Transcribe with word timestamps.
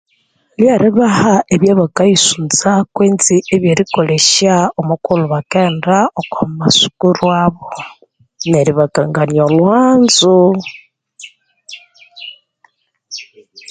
Lyeribaha 0.59 1.33
ebya 1.53 1.73
bakayisunza, 1.79 2.71
kwenzi 2.95 3.35
ebyerikolesya 3.55 4.53
omughulu 4.79 5.23
bakaghenda 5.33 5.97
okwa 6.19 6.43
masukuru 6.59 7.25
abo 7.43 7.67
neri 8.51 8.71
bakangania 8.79 9.43
olhwanzo. 9.47 10.37